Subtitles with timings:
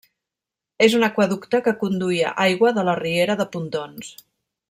[0.85, 4.13] És un aqüeducte que conduïa aigua de la riera de Pontons.